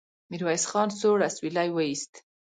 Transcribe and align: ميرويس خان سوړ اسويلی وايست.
ميرويس 0.31 0.63
خان 0.71 0.89
سوړ 0.99 1.17
اسويلی 1.27 1.69
وايست. 1.73 2.13